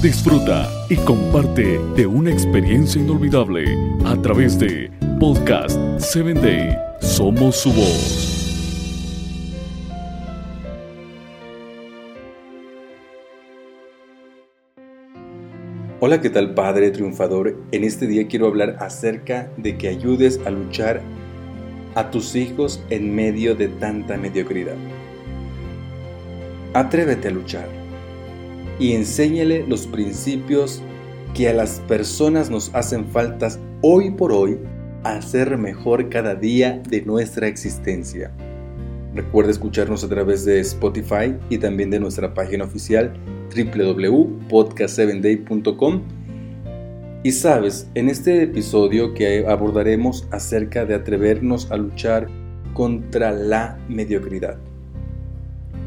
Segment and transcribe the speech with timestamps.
[0.00, 3.64] Disfruta y comparte de una experiencia inolvidable
[4.04, 6.76] a través de Podcast 7 Day.
[7.00, 8.36] Somos su voz.
[15.98, 17.56] Hola, ¿qué tal Padre Triunfador?
[17.72, 21.00] En este día quiero hablar acerca de que ayudes a luchar
[21.96, 24.76] a tus hijos en medio de tanta mediocridad.
[26.74, 27.85] Atrévete a luchar
[28.78, 30.82] y enséñale los principios
[31.34, 34.58] que a las personas nos hacen faltas hoy por hoy
[35.04, 38.32] a ser mejor cada día de nuestra existencia.
[39.14, 43.14] Recuerda escucharnos a través de Spotify y también de nuestra página oficial
[43.54, 46.02] www.podcast7day.com.
[47.22, 52.26] Y sabes, en este episodio que abordaremos acerca de atrevernos a luchar
[52.74, 54.58] contra la mediocridad.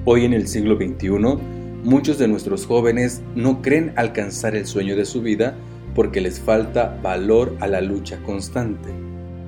[0.05, 5.05] Hoy en el siglo XXI, muchos de nuestros jóvenes no creen alcanzar el sueño de
[5.05, 5.55] su vida
[5.95, 8.90] porque les falta valor a la lucha constante.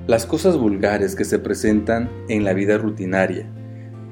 [0.06, 3.48] Las cosas vulgares que se presentan en la vida rutinaria,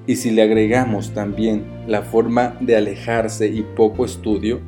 [0.06, 4.60] y si le agregamos también la forma de alejarse y poco estudio,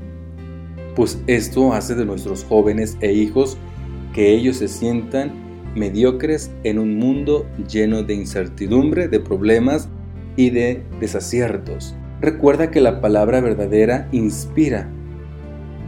[0.94, 3.56] pues esto hace de nuestros jóvenes e hijos
[4.12, 5.32] que ellos se sientan
[5.74, 9.88] mediocres en un mundo lleno de incertidumbre, de problemas
[10.36, 11.94] y de desaciertos.
[12.22, 14.88] Recuerda que la palabra verdadera inspira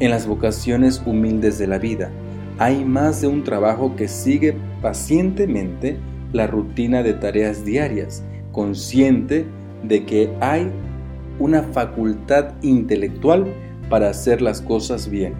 [0.01, 2.11] en las vocaciones humildes de la vida.
[2.59, 5.97] Hay más de un trabajo que sigue pacientemente
[6.33, 9.47] la rutina de tareas diarias, consciente
[9.85, 10.73] de que hay
[11.39, 13.47] una facultad intelectual
[13.89, 15.35] para hacer las cosas bien.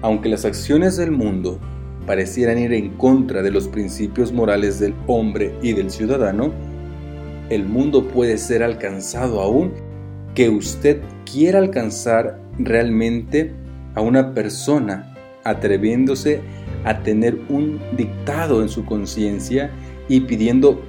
[0.00, 1.58] Aunque las acciones del mundo
[2.06, 6.52] parecieran ir en contra de los principios morales del hombre y del ciudadano,
[7.50, 9.89] el mundo puede ser alcanzado aún
[10.40, 13.52] que usted quiera alcanzar realmente
[13.94, 16.40] a una persona atreviéndose
[16.84, 19.70] a tener un dictado en su conciencia
[20.08, 20.80] y pidiendo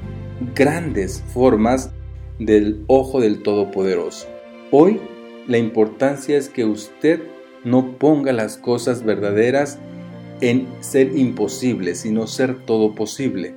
[0.56, 1.92] grandes formas
[2.40, 4.26] del ojo del Todopoderoso.
[4.72, 5.02] Hoy
[5.50, 7.20] la importancia es que usted
[7.66, 9.80] no ponga las cosas verdaderas
[10.40, 13.56] en ser imposible, sino ser todo posible,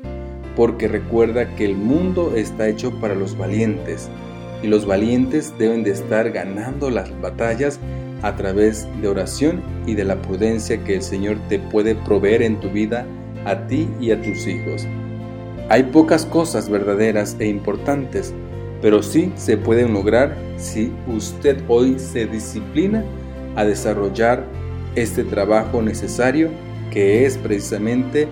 [0.56, 4.10] porque recuerda que el mundo está hecho para los valientes,
[4.64, 7.78] y los valientes deben de estar ganando las batallas
[8.22, 12.58] a través de oración y de la prudencia que el Señor te puede proveer en
[12.60, 13.06] tu vida
[13.44, 14.86] a ti y a tus hijos.
[15.68, 18.32] Hay pocas cosas verdaderas e importantes,
[18.80, 23.04] pero sí se pueden lograr si usted hoy se disciplina
[23.56, 24.46] a desarrollar
[24.94, 26.48] este trabajo necesario
[26.90, 28.28] que es precisamente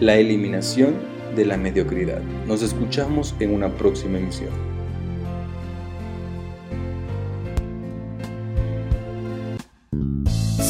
[0.00, 0.94] la eliminación
[1.34, 2.22] de la mediocridad.
[2.46, 4.75] Nos escuchamos en una próxima emisión.